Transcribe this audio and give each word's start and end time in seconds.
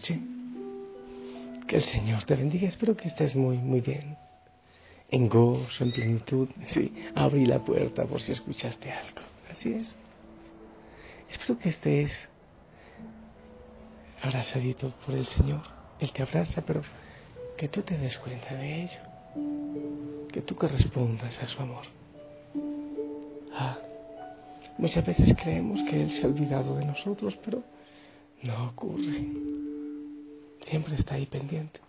noche. 0.00 0.20
Que 1.66 1.76
el 1.76 1.82
Señor 1.82 2.24
te 2.24 2.34
bendiga. 2.34 2.68
Espero 2.68 2.96
que 2.96 3.08
estés 3.08 3.36
muy, 3.36 3.58
muy 3.58 3.80
bien. 3.80 4.16
En 5.10 5.28
gozo, 5.28 5.84
en 5.84 5.92
plenitud. 5.92 6.48
Sí, 6.72 6.92
abrí 7.14 7.44
la 7.44 7.58
puerta 7.58 8.04
por 8.06 8.20
si 8.20 8.32
escuchaste 8.32 8.90
algo. 8.90 9.20
Así 9.50 9.72
es. 9.72 9.94
Espero 11.30 11.58
que 11.58 11.68
estés 11.68 12.10
abrazadito 14.22 14.90
por 15.04 15.14
el 15.14 15.26
Señor. 15.26 15.62
Él 16.00 16.10
te 16.12 16.22
abraza, 16.22 16.62
pero 16.62 16.82
que 17.56 17.68
tú 17.68 17.82
te 17.82 17.96
des 17.98 18.16
cuenta 18.18 18.54
de 18.54 18.84
ello. 18.84 19.00
Que 20.32 20.40
tú 20.40 20.56
correspondas 20.56 21.40
a 21.42 21.46
su 21.46 21.60
amor. 21.60 21.84
Ah, 23.52 23.78
muchas 24.78 25.04
veces 25.04 25.34
creemos 25.40 25.80
que 25.88 26.02
Él 26.02 26.12
se 26.12 26.24
ha 26.24 26.28
olvidado 26.28 26.76
de 26.76 26.86
nosotros, 26.86 27.38
pero 27.44 27.62
no 28.42 28.68
ocurre. 28.68 29.26
Siempre 30.70 30.94
está 30.94 31.16
ahí 31.16 31.26
pendiente. 31.26 31.80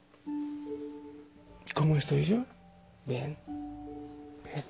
¿Cómo 1.76 1.98
estoy 1.98 2.26
yo? 2.26 2.46
Bien. 3.06 3.38
Bien. 4.44 4.66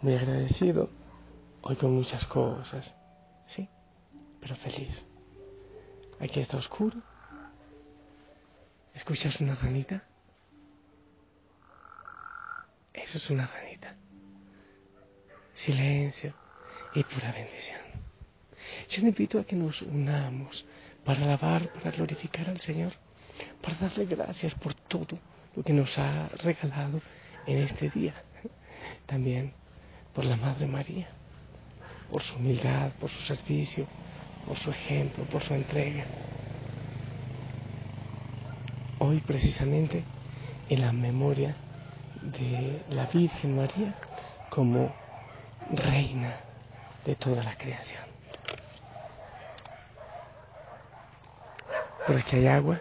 Muy 0.00 0.14
agradecido. 0.14 0.88
Hoy 1.60 1.76
con 1.76 1.94
muchas 1.94 2.24
cosas. 2.24 2.94
Sí. 3.54 3.68
Pero 4.40 4.56
feliz. 4.56 5.04
Aquí 6.18 6.40
está 6.40 6.56
oscuro. 6.56 6.96
¿Escuchas 8.94 9.38
una 9.38 9.54
ranita? 9.54 10.02
Eso 12.94 13.18
es 13.18 13.28
una 13.28 13.46
ranita. 13.46 13.96
Silencio 15.56 16.32
y 16.94 17.04
pura 17.04 17.32
bendición. 17.32 17.80
Yo 18.88 19.02
le 19.02 19.08
invito 19.08 19.38
a 19.38 19.44
que 19.44 19.56
nos 19.56 19.82
unamos 19.82 20.64
para 21.04 21.22
alabar, 21.22 21.68
para 21.68 21.90
glorificar 21.90 22.48
al 22.48 22.60
Señor, 22.60 22.92
para 23.62 23.76
darle 23.76 24.06
gracias 24.06 24.54
por 24.54 24.74
todo 24.74 25.18
lo 25.56 25.62
que 25.62 25.72
nos 25.72 25.96
ha 25.98 26.28
regalado 26.42 27.00
en 27.46 27.58
este 27.58 27.90
día. 27.90 28.14
También 29.06 29.52
por 30.14 30.24
la 30.24 30.36
Madre 30.36 30.66
María, 30.66 31.08
por 32.10 32.22
su 32.22 32.36
humildad, 32.36 32.92
por 33.00 33.10
su 33.10 33.22
servicio, 33.22 33.86
por 34.46 34.56
su 34.58 34.70
ejemplo, 34.70 35.24
por 35.24 35.42
su 35.42 35.54
entrega. 35.54 36.04
Hoy 38.98 39.20
precisamente 39.20 40.04
en 40.68 40.80
la 40.80 40.92
memoria 40.92 41.54
de 42.22 42.82
la 42.90 43.06
Virgen 43.06 43.56
María 43.56 43.94
como 44.50 44.94
reina 45.72 46.40
de 47.04 47.14
toda 47.16 47.42
la 47.42 47.56
creación. 47.56 48.04
Por 52.06 52.16
aquí 52.16 52.36
hay 52.36 52.46
agua. 52.48 52.80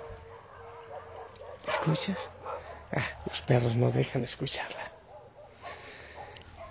¿Escuchas? 1.74 2.30
Ah, 2.92 3.08
los 3.26 3.42
perros 3.42 3.76
no 3.76 3.92
dejan 3.92 4.24
escucharla. 4.24 4.92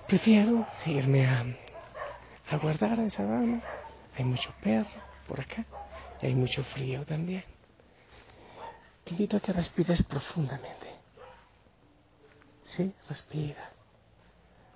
Prefiero 0.06 0.64
irme 0.86 1.26
a, 1.26 1.44
a 2.50 2.56
guardar 2.58 3.00
a 3.00 3.04
esa 3.04 3.24
dama. 3.24 3.60
Hay 4.16 4.24
mucho 4.24 4.52
perro 4.62 4.88
por 5.26 5.40
acá 5.40 5.64
y 6.20 6.26
hay 6.26 6.34
mucho 6.36 6.62
frío 6.62 7.04
también. 7.04 7.44
Te 9.04 9.10
invito 9.10 9.36
a 9.36 9.40
que 9.40 9.52
respires 9.52 10.02
profundamente. 10.04 10.86
Sí, 12.66 12.94
respira. 13.08 13.70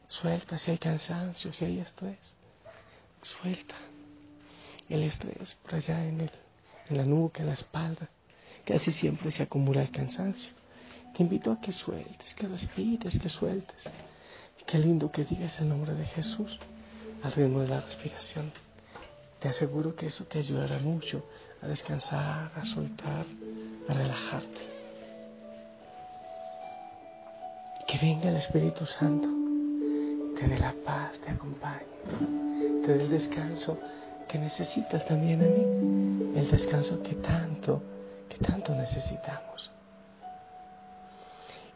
Suelta 0.09 0.59
si 0.59 0.73
hay 0.73 0.79
cansancio, 0.79 1.53
si 1.53 1.65
hay 1.65 1.79
estrés. 1.79 2.35
Suelta 3.23 3.77
el 4.89 5.05
estrés 5.05 5.55
por 5.63 5.77
allá 5.77 6.05
en 6.05 6.23
el 6.23 6.31
en 6.89 6.97
la 6.97 7.05
nuca, 7.05 7.43
en 7.43 7.49
la 7.49 7.55
espalda. 7.55 8.09
Casi 8.67 8.91
siempre 8.91 9.31
se 9.31 9.45
acumula 9.45 9.83
el 9.83 9.91
cansancio. 9.91 10.53
Te 11.17 11.23
invito 11.23 11.53
a 11.53 11.61
que 11.61 11.71
sueltes, 11.73 12.35
que 12.35 12.49
respires, 12.49 13.19
que 13.19 13.29
sueltes. 13.29 13.89
Qué 14.67 14.79
lindo 14.79 15.13
que 15.13 15.25
digas 15.25 15.61
el 15.61 15.69
nombre 15.69 15.95
de 15.95 16.05
Jesús 16.05 16.59
al 17.23 17.33
ritmo 17.33 17.61
de 17.61 17.69
la 17.69 17.81
respiración. 17.81 18.53
Te 19.39 19.49
aseguro 19.49 19.95
que 19.95 20.07
eso 20.07 20.25
te 20.25 20.41
ayudará 20.41 20.79
mucho 20.79 21.25
a 21.63 21.69
descansar, 21.69 22.51
a 22.57 22.65
soltar, 22.65 23.25
a 23.89 23.95
relajarte. 23.95 24.61
Que 27.87 27.99
venga 27.99 28.29
el 28.29 28.37
Espíritu 28.37 28.85
Santo, 28.85 29.29
te 30.39 30.49
dé 30.49 30.59
la 30.59 30.75
paz, 30.85 31.21
te 31.21 31.31
acompañe, 31.31 31.87
te 32.85 32.95
dé 32.95 33.05
el 33.05 33.11
descanso 33.11 33.79
que 34.29 34.39
necesitas 34.39 35.07
también 35.07 35.41
a 35.41 35.45
mí, 35.45 36.39
el 36.41 36.51
descanso 36.51 37.01
que 37.03 37.15
tanto, 37.15 37.81
que 38.29 38.39
tanto 38.39 38.75
necesitamos. 38.75 39.71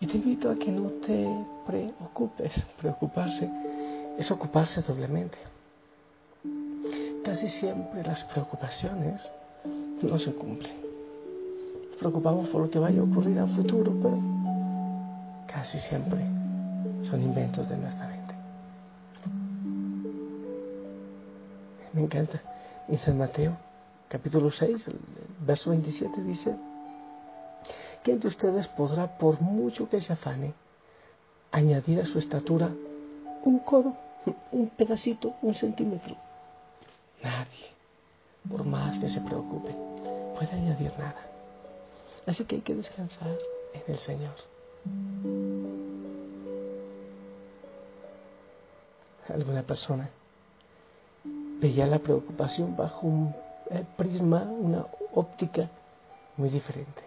Y 0.01 0.07
te 0.07 0.17
invito 0.17 0.51
a 0.51 0.55
que 0.55 0.71
no 0.71 0.89
te 1.07 1.29
preocupes. 1.67 2.53
Preocuparse 2.79 3.51
es 4.19 4.31
ocuparse 4.31 4.81
doblemente. 4.83 5.39
Casi 7.25 7.49
siempre 7.49 8.03
las 8.03 8.25
preocupaciones 8.25 9.31
no 10.03 10.19
se 10.19 10.33
cumplen. 10.33 10.75
Nos 11.91 11.97
preocupamos 11.99 12.49
por 12.49 12.63
lo 12.63 12.71
que 12.71 12.79
vaya 12.79 13.01
a 13.01 13.05
ocurrir 13.05 13.37
el 13.37 13.49
futuro, 13.49 13.93
pero 14.03 14.19
casi 15.47 15.79
siempre 15.81 16.25
son 17.03 17.23
inventos 17.23 17.69
de 17.69 17.77
nuestra 17.77 18.09
mente. 18.09 18.35
Me 21.93 22.03
encanta. 22.03 22.41
En 22.89 22.99
San 22.99 23.19
Mateo, 23.19 23.57
capítulo 24.09 24.51
6, 24.51 24.89
verso 25.41 25.71
27 25.71 26.23
dice, 26.23 26.55
¿quién 28.03 28.21
de 28.21 28.29
ustedes 28.29 28.69
podrá, 28.69 29.19
por 29.19 29.41
mucho 29.41 29.89
que 29.89 30.01
se 30.01 30.13
afane, 30.13 30.55
añadir 31.51 32.01
a 32.01 32.07
su 32.07 32.19
estatura 32.19 32.71
un 33.45 33.59
codo, 33.61 33.95
un 34.53 34.69
pedacito, 34.71 35.35
un 35.43 35.55
centímetro? 35.55 36.17
Nadie, 37.23 37.71
por 38.49 38.65
más 38.65 38.99
que 38.99 39.09
se 39.09 39.21
preocupe, 39.21 39.75
puede 40.37 40.53
añadir 40.53 40.93
nada. 40.99 41.27
Así 42.27 42.45
que 42.45 42.57
hay 42.57 42.63
que 42.63 42.75
descansar 42.75 43.37
en 43.75 43.83
el 43.95 43.99
Señor. 43.99 44.35
Alguna 49.29 49.63
persona 49.63 50.11
veía 51.61 51.87
la 51.87 51.99
preocupación 51.99 52.77
bajo 52.77 53.07
un 53.07 53.35
prisma, 53.97 54.43
una 54.43 54.87
óptica 55.15 55.69
muy 56.37 56.49
diferente. 56.49 57.03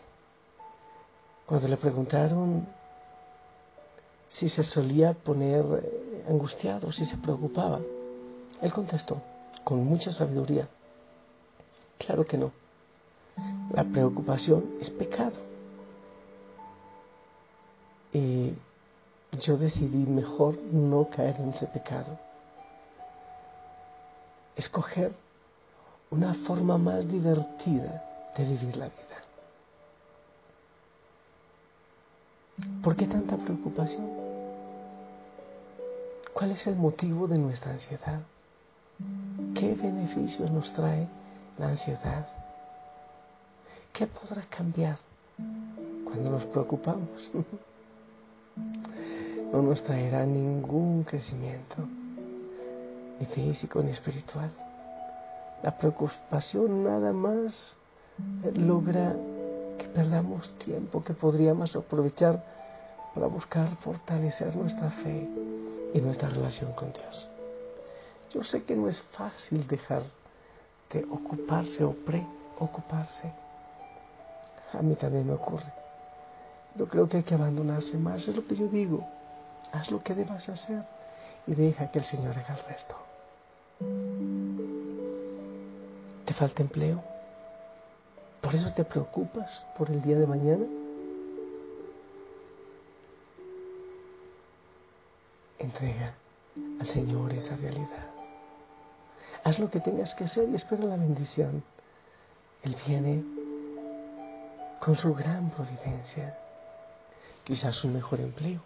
Cuando 1.46 1.68
le 1.68 1.78
preguntaron 1.78 2.66
si 4.38 4.50
se 4.50 4.64
solía 4.64 5.14
poner 5.14 5.64
eh, 5.64 6.26
angustiado, 6.30 6.92
si 6.92 7.06
se 7.06 7.18
preocupaba, 7.18 7.80
él 8.62 8.74
contestó 8.74 9.22
con 9.64 9.84
mucha 9.86 10.12
sabiduría, 10.12 10.68
Claro 12.06 12.26
que 12.26 12.38
no. 12.38 12.52
La 13.74 13.84
preocupación 13.84 14.76
es 14.82 14.90
pecado. 14.90 15.34
Y 18.12 18.54
yo 19.40 19.58
decidí 19.58 20.06
mejor 20.06 20.58
no 20.72 21.10
caer 21.10 21.38
en 21.40 21.50
ese 21.50 21.66
pecado. 21.68 22.20
Escoger 24.56 25.14
una 26.14 26.36
forma 26.46 26.78
más 26.78 27.08
divertida 27.08 28.04
de 28.38 28.44
vivir 28.44 28.78
la 28.78 28.86
vida. 28.86 29.18
¿Por 32.84 32.96
qué 32.96 33.08
tanta 33.08 33.36
preocupación? 33.36 34.08
¿Cuál 36.32 36.52
es 36.52 36.68
el 36.68 36.76
motivo 36.76 37.28
de 37.28 37.40
nuestra 37.40 37.72
ansiedad? 37.72 38.20
¿Qué 39.56 39.74
beneficios 39.74 40.52
nos 40.52 40.72
trae 40.74 41.08
la 41.58 41.70
ansiedad? 41.70 42.28
¿Qué 43.92 44.06
podrá 44.06 44.44
cambiar 44.44 45.00
cuando 46.04 46.30
nos 46.30 46.44
preocupamos? 46.46 47.32
no 49.52 49.64
nos 49.64 49.84
traerá 49.84 50.28
ningún 50.28 51.06
crecimiento, 51.06 51.78
ni 53.20 53.26
físico 53.26 53.82
ni 53.82 53.92
espiritual. 53.92 54.52
La 55.64 55.78
preocupación 55.78 56.84
nada 56.84 57.14
más 57.14 57.78
logra 58.54 59.16
que 59.78 59.86
perdamos 59.86 60.50
tiempo 60.60 61.02
que 61.06 61.14
podríamos 61.14 61.74
aprovechar 61.74 62.44
para 63.16 63.28
buscar 63.28 63.74
fortalecer 63.78 64.54
nuestra 64.58 64.92
fe 64.92 65.30
y 65.94 66.02
nuestra 66.02 66.28
relación 66.28 66.74
con 66.74 66.92
Dios. 66.92 67.30
Yo 68.34 68.44
sé 68.44 68.64
que 68.64 68.76
no 68.76 68.90
es 68.90 69.02
fácil 69.14 69.66
dejar 69.66 70.04
de 70.92 71.06
ocuparse 71.06 71.82
o 71.86 71.94
preocuparse. 71.94 73.32
A 74.74 74.82
mí 74.82 74.96
también 74.96 75.26
me 75.26 75.34
ocurre. 75.34 75.72
Yo 76.76 76.90
creo 76.90 77.08
que 77.08 77.18
hay 77.18 77.24
que 77.24 77.36
abandonarse 77.36 77.98
más, 77.98 78.28
es 78.28 78.36
lo 78.36 78.46
que 78.46 78.58
yo 78.58 78.68
digo. 78.68 79.08
Haz 79.72 79.90
lo 79.92 80.04
que 80.04 80.14
debas 80.14 80.50
hacer 80.50 80.84
y 81.48 81.56
deja 81.56 81.90
que 81.90 82.00
el 82.00 82.06
Señor 82.06 82.38
haga 82.38 82.56
el 82.56 82.66
resto. 82.66 83.13
¿Te 86.34 86.40
falta 86.40 86.64
empleo? 86.64 87.04
¿Por 88.42 88.56
eso 88.56 88.74
te 88.74 88.84
preocupas 88.84 89.64
por 89.78 89.92
el 89.92 90.02
día 90.02 90.18
de 90.18 90.26
mañana? 90.26 90.66
Entrega 95.60 96.16
al 96.80 96.88
Señor 96.88 97.34
esa 97.34 97.56
realidad. 97.56 98.08
Haz 99.44 99.60
lo 99.60 99.70
que 99.70 99.80
tengas 99.80 100.16
que 100.16 100.24
hacer 100.24 100.50
y 100.50 100.56
espera 100.56 100.86
la 100.86 100.96
bendición. 100.96 101.64
Él 102.64 102.76
viene 102.88 103.24
con 104.80 104.96
su 104.96 105.14
gran 105.14 105.52
providencia, 105.52 106.36
quizás 107.44 107.84
un 107.84 107.94
mejor 107.94 108.22
empleo. 108.22 108.62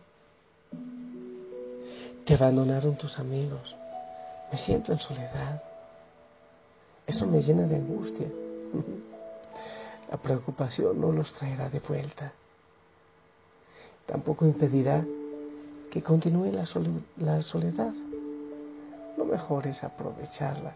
Te 2.25 2.33
abandonaron 2.33 2.95
tus 2.95 3.19
amigos. 3.19 3.75
Me 4.53 4.57
siento 4.57 4.93
en 4.93 4.99
soledad. 4.99 5.61
Eso 7.07 7.25
me 7.25 7.41
llena 7.41 7.63
de 7.63 7.77
angustia. 7.77 8.27
La 10.11 10.17
preocupación 10.17 10.99
no 10.99 11.11
los 11.11 11.33
traerá 11.33 11.69
de 11.69 11.79
vuelta. 11.79 12.33
Tampoco 14.05 14.45
impedirá 14.45 15.05
que 15.89 16.03
continúe 16.03 16.51
la, 16.51 16.65
soledad. 17.41 17.93
Lo 19.17 19.25
mejor 19.25 19.67
es 19.67 19.83
aprovecharla 19.83 20.73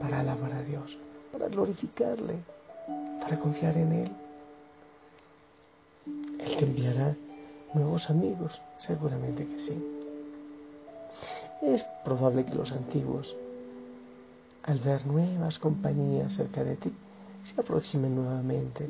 para 0.00 0.20
alabar 0.20 0.52
a 0.52 0.62
Dios, 0.62 0.96
para 1.32 1.48
glorificarle, 1.48 2.36
para 3.20 3.38
confiar 3.38 3.76
en 3.76 3.92
Él. 3.92 4.12
Él 6.40 6.56
te 6.56 6.64
enviará 6.64 7.16
nuevos 7.74 8.08
amigos, 8.08 8.60
seguramente 8.78 9.46
que 9.46 9.58
sí. 9.66 9.84
Es 11.62 11.82
probable 12.04 12.44
que 12.44 12.54
los 12.54 12.72
antiguos, 12.72 13.36
al 14.64 14.78
ver 14.78 15.06
nuevas 15.06 15.58
compañías 15.58 16.34
cerca 16.34 16.62
de 16.62 16.76
ti, 16.76 16.92
se 17.44 17.60
aproximen 17.60 18.14
nuevamente, 18.14 18.88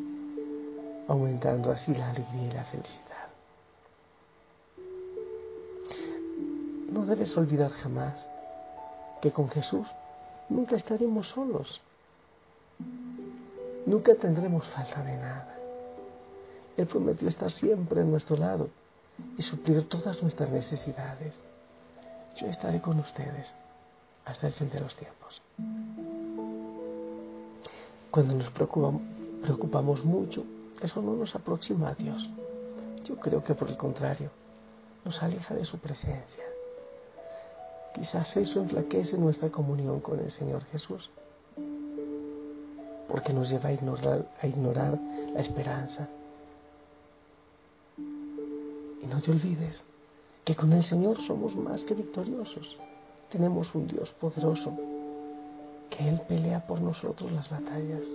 aumentando 1.09 1.71
así 1.71 1.95
la 1.95 2.11
alegría 2.11 2.47
y 2.47 2.51
la 2.51 2.65
felicidad. 2.65 3.03
No 6.91 7.07
debes 7.07 7.35
olvidar 7.39 7.71
jamás 7.71 8.15
que 9.23 9.31
con 9.31 9.49
Jesús 9.49 9.87
nunca 10.51 10.77
estaremos 10.77 11.29
solos, 11.29 11.81
nunca 13.87 14.15
tendremos 14.15 14.67
falta 14.69 15.03
de 15.03 15.17
nada. 15.17 15.57
Él 16.77 16.87
prometió 16.87 17.29
estar 17.29 17.51
siempre 17.51 18.03
a 18.03 18.05
nuestro 18.05 18.37
lado 18.37 18.69
y 19.39 19.43
suplir 19.43 19.89
todas 19.89 20.23
nuestras 20.23 20.51
necesidades. 20.51 21.35
Yo 22.37 22.47
estaré 22.47 22.81
con 22.81 22.99
ustedes 22.99 23.47
hasta 24.25 24.47
el 24.47 24.53
fin 24.53 24.71
de 24.71 24.81
los 24.81 24.95
tiempos. 24.97 25.43
Cuando 28.11 28.35
nos 28.35 28.51
preocupamos, 28.51 30.05
mucho, 30.05 30.45
eso 30.83 31.01
no 31.01 31.15
nos 31.15 31.35
aproxima 31.35 31.89
a 31.89 31.95
Dios. 31.95 32.29
Yo 33.05 33.17
creo 33.17 33.43
que 33.43 33.55
por 33.55 33.69
el 33.69 33.77
contrario, 33.77 34.31
nos 35.05 35.23
aleja 35.23 35.55
de 35.55 35.65
su 35.65 35.79
presencia. 35.79 36.45
Quizás 37.95 38.37
eso 38.37 38.61
enflaquece 38.61 39.17
nuestra 39.17 39.49
comunión 39.51 40.01
con 40.01 40.21
el 40.21 40.31
Señor 40.31 40.65
Jesús, 40.67 41.11
porque 43.09 43.33
nos 43.33 43.51
lleva 43.51 43.71
a 43.71 43.73
ignorar, 43.73 44.27
a 44.41 44.47
ignorar 44.47 44.99
la 45.33 45.41
esperanza. 45.41 46.09
Y 47.97 49.07
no 49.07 49.21
te 49.21 49.31
olvides 49.31 49.83
que 50.45 50.55
con 50.55 50.73
el 50.73 50.85
Señor 50.85 51.21
somos 51.23 51.57
más 51.57 51.83
que 51.85 51.95
victoriosos. 51.95 52.77
Tenemos 53.33 53.75
un 53.75 53.87
Dios 53.87 54.11
poderoso 54.21 54.77
que 55.89 56.07
Él 56.07 56.21
pelea 56.29 56.67
por 56.67 56.83
nosotros 56.83 57.33
las 57.33 57.49
batallas. 57.49 58.07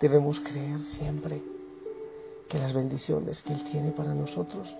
Debemos 0.00 0.40
creer 0.40 0.78
siempre 0.96 1.42
que 2.48 2.58
las 2.58 2.72
bendiciones 2.72 3.42
que 3.42 3.52
Él 3.52 3.64
tiene 3.70 3.90
para 3.90 4.14
nosotros 4.14 4.74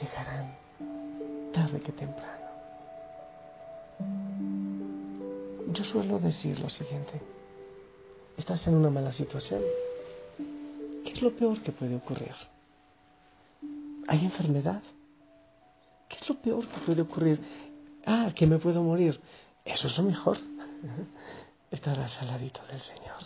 llegarán 0.00 0.54
tarde 1.52 1.80
que 1.80 1.90
temprano. 1.90 2.44
Yo 5.72 5.82
suelo 5.82 6.20
decir 6.20 6.60
lo 6.60 6.68
siguiente, 6.68 7.20
estás 8.36 8.64
en 8.68 8.76
una 8.76 8.90
mala 8.90 9.12
situación. 9.12 9.62
¿Qué 11.04 11.10
es 11.10 11.20
lo 11.22 11.34
peor 11.34 11.60
que 11.60 11.72
puede 11.72 11.96
ocurrir? 11.96 12.34
¿Hay 14.06 14.24
enfermedad? 14.24 14.82
¿Qué 16.24 16.32
es 16.32 16.36
lo 16.36 16.42
peor 16.42 16.66
que 16.68 16.80
puede 16.80 17.02
ocurrir? 17.02 17.38
Ah, 18.06 18.32
que 18.34 18.46
me 18.46 18.58
puedo 18.58 18.82
morir. 18.82 19.20
Eso 19.62 19.88
es 19.88 19.98
lo 19.98 20.04
mejor. 20.04 20.38
Estarás 21.70 22.16
al 22.22 22.28
ladito 22.28 22.60
del 22.66 22.80
Señor. 22.80 23.20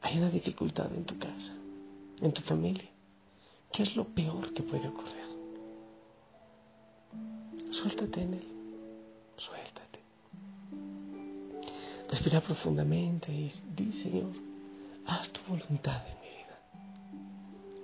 Hay 0.00 0.16
una 0.16 0.30
dificultad 0.30 0.90
en 0.94 1.04
tu 1.04 1.18
casa, 1.18 1.52
en 2.22 2.32
tu 2.32 2.40
familia. 2.42 2.88
¿Qué 3.70 3.82
es 3.82 3.94
lo 3.96 4.04
peor 4.04 4.54
que 4.54 4.62
puede 4.62 4.88
ocurrir? 4.88 5.26
Suéltate 7.72 8.22
en 8.22 8.34
Él. 8.34 8.48
Suéltate. 9.36 10.00
Respira 12.08 12.40
profundamente 12.40 13.30
y 13.30 13.52
di, 13.74 13.92
Señor, 14.02 14.32
haz 15.06 15.28
tu 15.28 15.40
voluntad 15.46 16.00
en 16.08 16.18
mi 16.20 16.28
vida. 16.28 16.58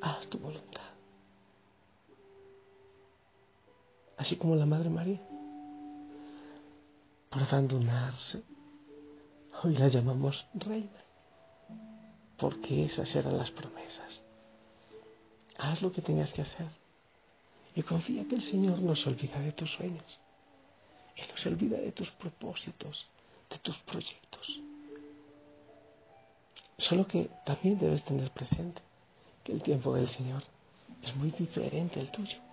Haz 0.01 0.27
tu 0.29 0.39
voluntad. 0.39 0.72
Así 4.23 4.37
como 4.37 4.55
la 4.55 4.67
Madre 4.67 4.89
María 4.89 5.21
por 7.29 7.43
abandonarse. 7.43 8.41
Hoy 9.65 9.75
la 9.75 9.89
llamamos 9.89 10.47
reina, 10.55 11.03
porque 12.37 12.85
esas 12.85 13.13
eran 13.17 13.37
las 13.37 13.51
promesas. 13.51 14.21
Haz 15.59 15.83
lo 15.83 15.91
que 15.91 16.03
tengas 16.03 16.33
que 16.33 16.43
hacer 16.43 16.69
y 17.75 17.83
confía 17.83 18.25
que 18.29 18.37
el 18.37 18.45
Señor 18.45 18.79
no 18.79 18.95
se 18.95 19.09
olvida 19.09 19.41
de 19.41 19.51
tus 19.51 19.73
sueños. 19.73 20.21
Él 21.17 21.27
no 21.29 21.37
se 21.37 21.49
olvida 21.49 21.79
de 21.79 21.91
tus 21.91 22.09
propósitos, 22.13 23.05
de 23.51 23.59
tus 23.59 23.77
proyectos. 23.79 24.61
Solo 26.79 27.09
que 27.09 27.29
también 27.45 27.77
debes 27.77 28.05
tener 28.05 28.31
presente 28.31 28.83
que 29.43 29.51
el 29.51 29.65
tiempo 29.65 29.93
del 29.93 30.09
Señor 30.11 30.45
es 31.03 31.13
muy 31.17 31.33
diferente 31.33 31.99
al 31.99 32.13
tuyo. 32.13 32.52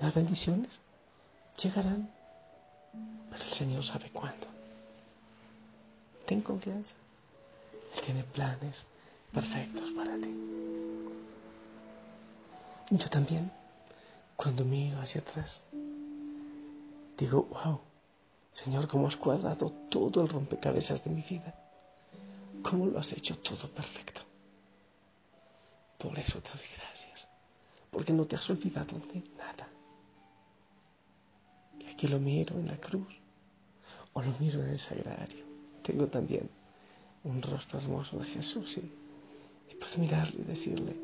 Las 0.00 0.14
bendiciones 0.14 0.80
llegarán 1.62 2.10
pero 3.30 3.44
el 3.44 3.50
Señor 3.50 3.84
sabe 3.84 4.10
cuándo. 4.10 4.46
Ten 6.26 6.40
confianza. 6.40 6.94
Él 7.94 8.02
tiene 8.02 8.24
planes 8.24 8.86
perfectos 9.32 9.90
para 9.96 10.16
ti. 10.16 10.34
Yo 12.90 13.10
también, 13.10 13.50
cuando 14.36 14.64
miro 14.64 15.00
hacia 15.00 15.20
atrás, 15.20 15.60
digo, 17.18 17.42
wow, 17.44 17.80
Señor, 18.52 18.88
cómo 18.88 19.08
has 19.08 19.16
cuadrado 19.16 19.70
todo 19.90 20.22
el 20.22 20.28
rompecabezas 20.28 21.02
de 21.04 21.10
mi 21.10 21.22
vida. 21.22 21.54
Cómo 22.62 22.86
lo 22.86 22.98
has 22.98 23.12
hecho 23.12 23.36
todo 23.38 23.68
perfecto. 23.70 24.22
Por 25.98 26.18
eso 26.18 26.40
te 26.40 26.48
doy 26.48 26.68
gracias. 26.76 27.28
Porque 27.90 28.12
no 28.12 28.24
te 28.24 28.36
has 28.36 28.48
olvidado 28.48 28.98
de 29.12 29.22
nada. 29.36 29.65
Aquí 31.96 32.08
lo 32.08 32.18
miro 32.18 32.54
en 32.56 32.66
la 32.66 32.76
cruz. 32.76 33.08
O 34.12 34.20
lo 34.20 34.30
miro 34.38 34.62
en 34.62 34.68
el 34.68 34.78
sagrario. 34.78 35.46
Tengo 35.82 36.08
también 36.08 36.50
un 37.24 37.40
rostro 37.40 37.78
hermoso 37.78 38.18
de 38.18 38.26
Jesús 38.26 38.76
y, 38.76 39.74
puedo 39.76 39.96
mirarle 39.96 40.42
y 40.42 40.44
decirle, 40.44 40.94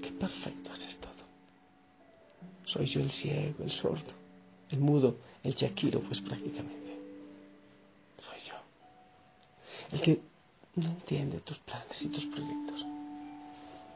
qué 0.00 0.10
perfecto 0.12 0.72
haces 0.72 0.96
todo. 1.00 1.12
Soy 2.64 2.86
yo 2.86 3.00
el 3.00 3.10
ciego, 3.10 3.62
el 3.62 3.72
sordo, 3.72 4.12
el 4.70 4.78
mudo, 4.78 5.18
el 5.42 5.54
chaquiro, 5.54 6.00
pues 6.00 6.22
prácticamente. 6.22 6.98
Soy 8.18 8.38
yo. 8.48 8.54
El 9.92 10.00
que 10.00 10.20
no 10.76 10.86
entiende 10.86 11.40
tus 11.40 11.58
planes 11.58 12.00
y 12.00 12.08
tus 12.08 12.24
proyectos. 12.24 12.86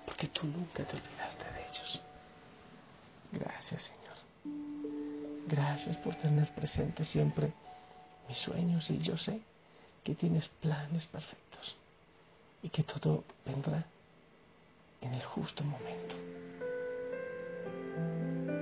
Porque 0.04 0.26
tú 0.28 0.46
nunca 0.46 0.84
te 0.84 0.96
olvidaste 0.96 1.44
de 1.44 1.66
ellos. 1.66 2.00
Gracias. 3.32 3.97
Gracias 5.48 5.96
por 5.96 6.14
tener 6.16 6.46
presente 6.48 7.06
siempre 7.06 7.52
mis 8.28 8.36
sueños 8.36 8.90
y 8.90 8.98
yo 8.98 9.16
sé 9.16 9.40
que 10.04 10.14
tienes 10.14 10.46
planes 10.60 11.06
perfectos 11.06 11.74
y 12.62 12.68
que 12.68 12.82
todo 12.82 13.24
vendrá 13.46 13.86
en 15.00 15.14
el 15.14 15.22
justo 15.22 15.64
momento. 15.64 16.14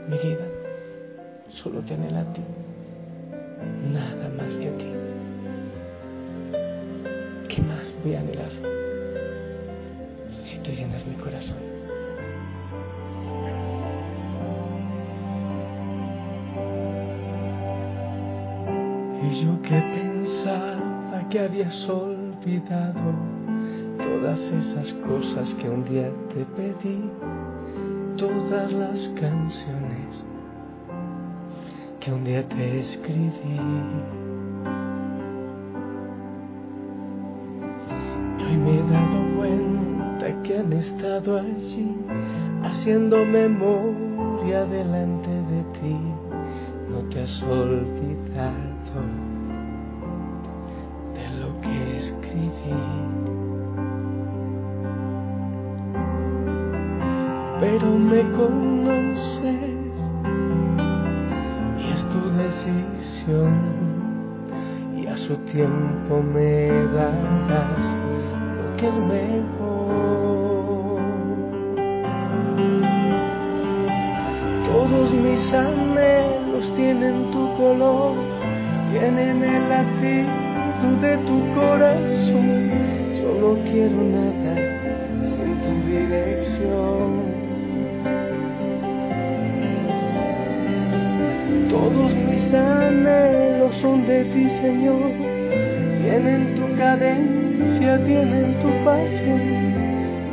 Mi 0.08 0.16
vida 0.16 0.46
solo 1.60 1.80
te 1.80 1.94
anhela 1.94 2.20
a 2.20 2.32
ti, 2.32 2.42
nada 3.92 4.28
más 4.28 4.54
que 4.54 4.68
a 4.68 4.78
ti. 4.78 4.92
¿Qué 7.48 7.62
más 7.62 7.92
voy 8.04 8.14
a 8.14 8.20
anhelar 8.20 8.52
si 10.44 10.58
tú 10.58 10.70
llenas 10.70 11.04
mi 11.04 11.16
corazón? 11.16 11.75
Yo 19.42 19.60
que 19.60 19.78
pensaba 19.78 21.28
que 21.28 21.40
habías 21.40 21.88
olvidado 21.88 23.12
todas 23.98 24.40
esas 24.40 24.92
cosas 24.94 25.54
que 25.54 25.68
un 25.68 25.84
día 25.84 26.10
te 26.32 26.44
pedí, 26.56 27.10
todas 28.16 28.72
las 28.72 29.08
canciones 29.20 30.24
que 32.00 32.12
un 32.12 32.24
día 32.24 32.48
te 32.48 32.80
escribí. 32.80 33.60
Hoy 38.38 38.56
me 38.56 38.78
he 38.78 38.82
dado 38.90 39.36
cuenta 39.36 40.42
que 40.42 40.58
han 40.58 40.72
estado 40.72 41.38
allí 41.38 41.94
haciendo 42.62 43.24
memoria 43.24 44.64
delante 44.64 45.28
de 45.28 45.62
ti. 45.78 45.96
No 46.88 47.00
te 47.10 47.22
has 47.22 47.42
olvidado 47.42 48.65
Pero 57.58 57.90
me 57.90 58.20
conoces 58.32 59.42
y 61.78 61.90
es 61.90 62.02
tu 62.10 62.20
decisión 62.36 63.54
y 64.94 65.06
a 65.06 65.16
su 65.16 65.36
tiempo 65.38 66.22
me 66.22 66.68
darás 66.92 67.96
lo 68.56 68.76
que 68.76 68.88
es 68.88 68.98
mejor. 68.98 69.96
Todos 74.64 75.12
mis 75.12 75.52
anhelos 75.54 76.70
tienen 76.76 77.30
tu 77.30 77.56
color, 77.56 78.12
tienen 78.92 79.42
el 79.42 79.72
latido 80.76 81.00
de 81.00 81.16
tu 81.18 81.54
corazón. 81.54 82.70
Yo 83.20 83.28
no 83.40 83.62
quiero 83.70 84.02
nada 84.02 84.54
sin 85.20 85.54
tu 85.62 85.72
dirección. 85.88 87.10
Todos 91.68 92.14
mis 92.14 92.54
anhelos 92.54 93.76
son 93.76 94.06
de 94.06 94.24
ti, 94.24 94.48
Señor. 94.60 95.12
Tienen 96.02 96.54
tu 96.54 96.76
cadencia, 96.76 98.04
tienen 98.04 98.54
tu 98.60 98.68
pasión. 98.84 99.40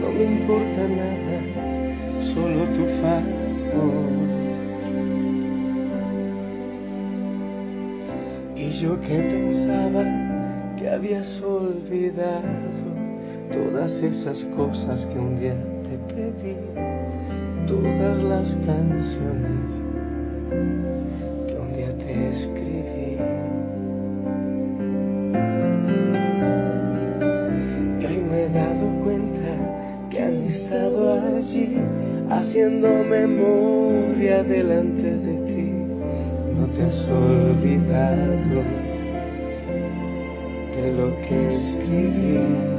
No 0.01 0.11
me 0.11 0.23
importa 0.23 0.81
nada, 0.87 2.33
solo 2.33 2.63
tu 2.65 2.85
favor. 3.01 4.13
Y 8.55 8.69
yo 8.79 8.99
que 9.01 9.17
pensaba 9.17 10.22
que 10.83 10.89
habías 10.89 11.41
olvidado 11.41 12.43
todas 13.53 13.89
esas 14.03 14.43
cosas 14.53 15.05
que 15.05 15.17
un 15.17 15.39
día 15.39 15.55
te 15.83 16.13
pedí, 16.13 16.57
todas 17.65 18.21
las 18.21 18.53
canciones 18.65 19.81
que 21.47 21.55
un 21.55 21.73
día 21.73 21.97
te 21.99 22.29
escribí. 22.31 23.17
Y 28.01 28.05
hoy 28.05 28.17
me 28.29 28.43
he 28.43 28.49
dado 28.49 29.03
cuenta 29.05 30.09
que 30.09 30.21
han 30.21 30.43
estado 30.43 31.13
allí 31.37 31.77
haciendo 32.29 32.89
memoria 33.05 34.43
delante 34.43 35.15
de 35.15 35.33
ti. 35.47 35.71
No 36.59 36.67
te 36.75 36.83
has 36.83 37.07
olvidado 37.07 38.82
de 40.83 40.91
lo 40.91 41.15
que 41.21 41.55
escribí. 41.55 42.72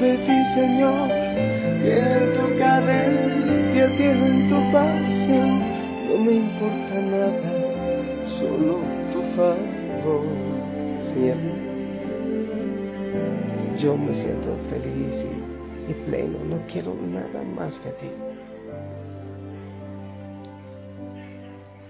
De 0.00 0.16
ti, 0.18 0.44
Señor. 0.54 1.08
Tienen 1.82 2.34
tu 2.34 2.58
cadencia, 2.58 3.96
tienen 3.96 4.48
tu 4.48 4.72
pasión. 4.72 5.60
No 6.08 6.18
me 6.24 6.32
importa 6.32 6.94
nada, 7.00 7.52
solo 8.38 8.80
tu 9.12 9.22
favor, 9.36 10.24
Señor. 11.12 11.36
Yo 13.78 13.96
me 13.96 14.14
siento 14.14 14.56
feliz 14.70 15.14
y, 15.88 15.90
y 15.90 15.94
pleno. 16.08 16.38
No 16.48 16.58
quiero 16.66 16.94
nada 16.94 17.42
más 17.56 17.72
que 17.80 17.88
a 17.88 17.92
ti. 17.92 18.10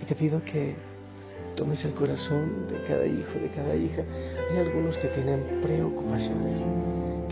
Y 0.02 0.04
te 0.04 0.14
pido 0.14 0.42
que 0.44 0.74
tomes 1.56 1.84
el 1.84 1.92
corazón 1.94 2.68
de 2.68 2.82
cada 2.86 3.06
hijo, 3.06 3.38
de 3.40 3.48
cada 3.48 3.74
hija. 3.74 4.02
Hay 4.50 4.58
algunos 4.58 4.96
que 4.98 5.08
tienen 5.08 5.42
preocupaciones, 5.62 6.60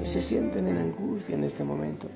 que 0.04 0.10
se 0.10 0.22
sienten 0.22 0.68
en 0.68 0.76
angustia 0.76 1.34
en 1.34 1.44
este 1.44 1.64
momento. 1.64 2.08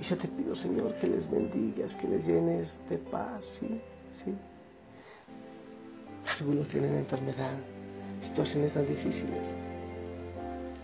Y 0.00 0.02
yo 0.02 0.16
te 0.18 0.26
pido, 0.26 0.56
Señor, 0.56 0.94
que 0.96 1.06
les 1.06 1.30
bendigas, 1.30 1.94
que 1.94 2.08
les 2.08 2.26
llenes 2.26 2.76
de 2.90 2.98
paz, 2.98 3.44
¿sí? 3.60 3.80
¿Sí? 4.24 4.34
Algunos 6.40 6.66
tienen 6.68 6.96
enfermedad, 6.96 7.56
situaciones 8.20 8.72
tan 8.72 8.86
difíciles. 8.88 9.48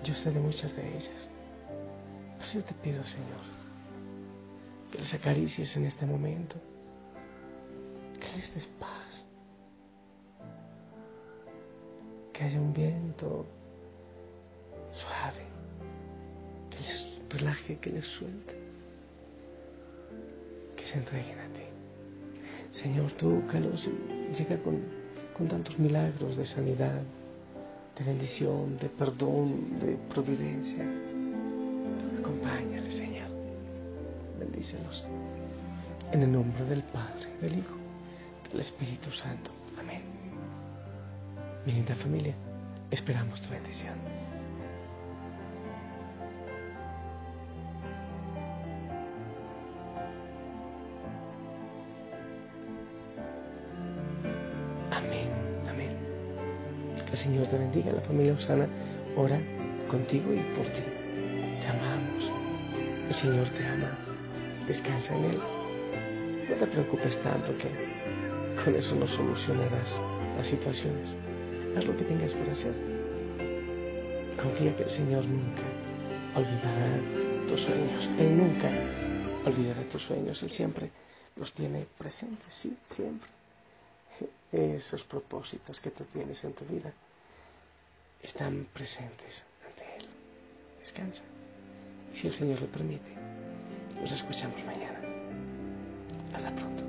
Yo 0.05 0.15
sé 0.15 0.31
de 0.31 0.39
muchas 0.39 0.75
de 0.77 0.89
ellas. 0.89 1.29
Pero 2.39 2.53
yo 2.53 2.65
te 2.65 2.75
pido, 2.75 3.05
Señor, 3.05 3.41
que 4.93 4.99
les 4.99 5.13
acaricies 5.13 5.77
en 5.77 5.87
este 5.87 6.07
momento, 6.07 6.55
que 8.21 8.37
les 8.37 8.55
des 8.55 8.67
paz, 8.79 9.27
que 12.33 12.45
haya 12.45 12.61
un 12.61 12.73
viento 12.73 13.47
que 17.81 17.91
les 17.91 18.07
suelten, 18.07 18.57
que 20.77 20.85
se 20.87 20.99
entreguen 20.99 21.39
a 21.39 21.49
ti. 21.49 22.81
Señor, 22.83 23.13
tú, 23.13 23.43
Carlos, 23.51 23.89
llega 24.39 24.57
con, 24.63 24.81
con 25.37 25.49
tantos 25.49 25.79
milagros 25.79 26.37
de 26.37 26.47
sanidad, 26.47 27.01
de 27.99 28.05
bendición, 28.05 28.79
de 28.79 28.89
perdón, 28.89 29.81
de 29.81 29.97
providencia. 30.13 30.85
Acompáñale, 32.21 32.93
Señor. 32.93 33.29
Bendícelos. 34.39 35.05
En 36.13 36.23
el 36.23 36.33
nombre 36.33 36.65
del 36.65 36.83
Padre, 36.85 37.27
del 37.41 37.59
Hijo, 37.59 37.77
del 38.51 38.61
Espíritu 38.61 39.11
Santo. 39.13 39.51
Amén. 39.79 40.03
Mi 41.67 41.73
linda 41.73 41.95
familia, 41.97 42.35
esperamos 42.91 43.41
tu 43.43 43.51
bendición. 43.51 44.30
Te 57.51 57.59
bendiga, 57.59 57.93
la 57.93 58.01
familia 58.03 58.35
Osana 58.35 58.69
ora 59.17 59.41
contigo 59.89 60.33
y 60.33 60.39
por 60.57 60.67
ti. 60.67 60.83
Te 61.61 61.67
amamos. 61.67 62.31
El 63.09 63.15
Señor 63.15 63.49
te 63.49 63.67
ama. 63.67 63.99
Descansa 64.69 65.17
en 65.17 65.25
Él. 65.25 65.41
No 66.49 66.55
te 66.55 66.67
preocupes 66.67 67.21
tanto 67.23 67.57
que 67.59 67.71
con 68.63 68.75
eso 68.75 68.95
no 68.95 69.07
solucionarás 69.09 69.91
las 70.37 70.47
situaciones. 70.47 71.09
Haz 71.77 71.85
lo 71.85 71.97
que 71.97 72.05
tengas 72.05 72.33
por 72.33 72.49
hacer. 72.51 72.75
Confía 74.41 74.77
que 74.77 74.85
el 74.85 74.91
Señor 74.91 75.25
nunca 75.25 75.63
olvidará 76.37 77.01
tus 77.49 77.61
sueños. 77.61 78.09
Él 78.19 78.37
nunca 78.39 78.71
olvidará 79.45 79.83
tus 79.91 80.03
sueños. 80.03 80.41
Él 80.45 80.51
siempre 80.51 80.91
los 81.35 81.53
tiene 81.53 81.87
presentes, 81.99 82.55
sí, 82.55 82.77
siempre. 82.91 83.29
Esos 84.53 85.03
propósitos 85.05 85.81
que 85.81 85.91
tú 85.91 86.05
tienes 86.13 86.43
en 86.45 86.53
tu 86.53 86.65
vida 86.65 86.93
están 88.23 88.67
presentes 88.73 89.43
ante 89.67 89.97
Él. 89.97 90.07
Descansa. 90.81 91.23
Si 92.15 92.27
el 92.27 92.39
Señor 92.39 92.61
lo 92.61 92.67
permite, 92.69 93.11
nos 94.01 94.11
escuchamos 94.13 94.63
mañana. 94.65 95.01
Hasta 96.35 96.51
pronto. 96.55 96.80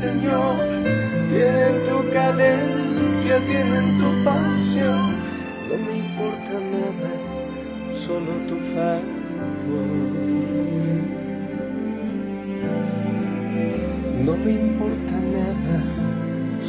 Señor. 0.00 0.56
Tienen 1.30 1.84
tu 1.84 2.10
cadencia, 2.10 3.38
tienen 3.46 3.98
tu 3.98 4.24
pasión. 4.24 5.14
No 5.68 5.76
me 5.76 5.98
importa 5.98 6.54
nada, 6.74 7.10
solo 8.06 8.32
tu 8.48 8.56
favor. 8.72 9.90
No 14.24 14.36
me 14.36 14.50
importa 14.52 15.16
nada, 15.36 15.84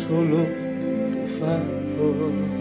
solo 0.08 0.46
tu 1.14 1.40
favor. 1.40 2.61